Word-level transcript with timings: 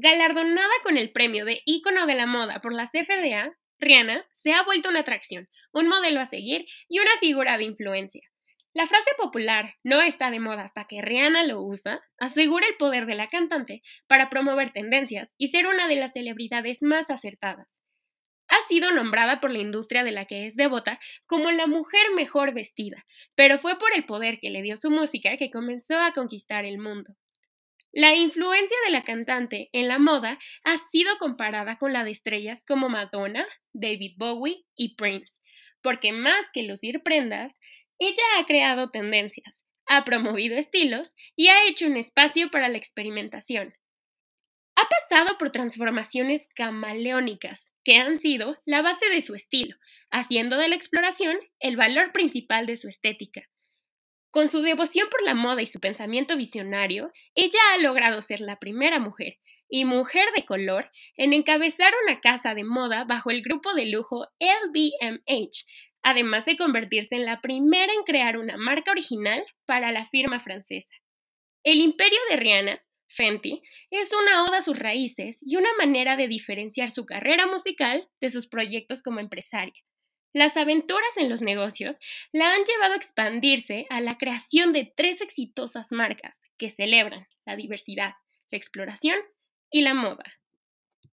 Galardonada 0.00 0.72
con 0.84 0.96
el 0.96 1.10
premio 1.10 1.44
de 1.44 1.60
ícono 1.64 2.06
de 2.06 2.14
la 2.14 2.26
moda 2.26 2.60
por 2.60 2.72
la 2.72 2.86
CFDA, 2.86 3.58
Rihanna 3.80 4.24
se 4.32 4.52
ha 4.52 4.62
vuelto 4.62 4.90
una 4.90 5.00
atracción, 5.00 5.48
un 5.72 5.88
modelo 5.88 6.20
a 6.20 6.26
seguir 6.26 6.66
y 6.88 7.00
una 7.00 7.10
figura 7.18 7.58
de 7.58 7.64
influencia. 7.64 8.22
La 8.74 8.86
frase 8.86 9.10
popular 9.16 9.74
no 9.82 10.00
está 10.00 10.30
de 10.30 10.38
moda 10.38 10.62
hasta 10.62 10.84
que 10.84 11.02
Rihanna 11.02 11.42
lo 11.42 11.62
usa 11.62 12.00
asegura 12.16 12.68
el 12.68 12.76
poder 12.76 13.06
de 13.06 13.16
la 13.16 13.26
cantante 13.26 13.82
para 14.06 14.30
promover 14.30 14.70
tendencias 14.70 15.34
y 15.36 15.48
ser 15.48 15.66
una 15.66 15.88
de 15.88 15.96
las 15.96 16.12
celebridades 16.12 16.80
más 16.80 17.10
acertadas. 17.10 17.82
Ha 18.46 18.68
sido 18.68 18.92
nombrada 18.92 19.40
por 19.40 19.50
la 19.50 19.58
industria 19.58 20.04
de 20.04 20.12
la 20.12 20.26
que 20.26 20.46
es 20.46 20.54
devota 20.54 21.00
como 21.26 21.50
la 21.50 21.66
mujer 21.66 22.12
mejor 22.14 22.54
vestida, 22.54 23.04
pero 23.34 23.58
fue 23.58 23.76
por 23.78 23.92
el 23.96 24.04
poder 24.04 24.38
que 24.38 24.50
le 24.50 24.62
dio 24.62 24.76
su 24.76 24.92
música 24.92 25.36
que 25.38 25.50
comenzó 25.50 25.98
a 25.98 26.12
conquistar 26.12 26.64
el 26.64 26.78
mundo. 26.78 27.16
La 27.92 28.14
influencia 28.14 28.76
de 28.84 28.92
la 28.92 29.02
cantante 29.02 29.70
en 29.72 29.88
la 29.88 29.98
moda 29.98 30.38
ha 30.64 30.76
sido 30.90 31.16
comparada 31.18 31.78
con 31.78 31.92
la 31.92 32.04
de 32.04 32.10
estrellas 32.10 32.62
como 32.66 32.88
Madonna, 32.88 33.46
David 33.72 34.14
Bowie 34.18 34.64
y 34.76 34.94
Prince, 34.96 35.40
porque 35.82 36.12
más 36.12 36.44
que 36.52 36.64
lucir 36.64 37.02
prendas, 37.02 37.58
ella 37.98 38.22
ha 38.38 38.44
creado 38.44 38.90
tendencias, 38.90 39.64
ha 39.86 40.04
promovido 40.04 40.56
estilos 40.56 41.14
y 41.34 41.48
ha 41.48 41.66
hecho 41.66 41.86
un 41.86 41.96
espacio 41.96 42.50
para 42.50 42.68
la 42.68 42.76
experimentación. 42.76 43.74
Ha 44.76 44.82
pasado 44.88 45.38
por 45.38 45.50
transformaciones 45.50 46.46
camaleónicas 46.54 47.68
que 47.84 47.96
han 47.96 48.18
sido 48.18 48.58
la 48.66 48.82
base 48.82 49.08
de 49.08 49.22
su 49.22 49.34
estilo, 49.34 49.76
haciendo 50.10 50.58
de 50.58 50.68
la 50.68 50.76
exploración 50.76 51.38
el 51.58 51.76
valor 51.76 52.12
principal 52.12 52.66
de 52.66 52.76
su 52.76 52.86
estética. 52.86 53.48
Con 54.30 54.50
su 54.50 54.60
devoción 54.60 55.08
por 55.10 55.22
la 55.22 55.34
moda 55.34 55.62
y 55.62 55.66
su 55.66 55.80
pensamiento 55.80 56.36
visionario, 56.36 57.12
ella 57.34 57.58
ha 57.72 57.78
logrado 57.78 58.20
ser 58.20 58.40
la 58.40 58.58
primera 58.58 58.98
mujer, 58.98 59.38
y 59.68 59.84
mujer 59.84 60.26
de 60.36 60.44
color, 60.44 60.90
en 61.16 61.32
encabezar 61.32 61.92
una 62.06 62.20
casa 62.20 62.54
de 62.54 62.64
moda 62.64 63.04
bajo 63.04 63.30
el 63.30 63.42
grupo 63.42 63.74
de 63.74 63.86
lujo 63.86 64.26
LVMH, 64.38 65.64
además 66.02 66.44
de 66.46 66.56
convertirse 66.56 67.16
en 67.16 67.24
la 67.24 67.40
primera 67.40 67.92
en 67.92 68.02
crear 68.04 68.38
una 68.38 68.56
marca 68.56 68.90
original 68.90 69.44
para 69.66 69.92
la 69.92 70.06
firma 70.06 70.40
francesa. 70.40 70.94
El 71.64 71.80
imperio 71.80 72.18
de 72.30 72.36
Rihanna, 72.36 72.82
Fenty, 73.08 73.62
es 73.90 74.10
una 74.12 74.44
oda 74.44 74.58
a 74.58 74.62
sus 74.62 74.78
raíces 74.78 75.38
y 75.40 75.56
una 75.56 75.70
manera 75.78 76.16
de 76.16 76.28
diferenciar 76.28 76.90
su 76.90 77.04
carrera 77.04 77.46
musical 77.46 78.08
de 78.20 78.30
sus 78.30 78.46
proyectos 78.46 79.02
como 79.02 79.20
empresaria. 79.20 79.82
Las 80.32 80.56
aventuras 80.56 81.16
en 81.16 81.30
los 81.30 81.40
negocios 81.40 81.98
la 82.32 82.52
han 82.52 82.64
llevado 82.64 82.92
a 82.92 82.96
expandirse 82.96 83.86
a 83.88 84.00
la 84.00 84.18
creación 84.18 84.72
de 84.72 84.92
tres 84.94 85.20
exitosas 85.20 85.90
marcas 85.90 86.38
que 86.58 86.70
celebran 86.70 87.26
la 87.46 87.56
diversidad, 87.56 88.14
la 88.50 88.58
exploración 88.58 89.18
y 89.70 89.80
la 89.82 89.94
moda. 89.94 90.24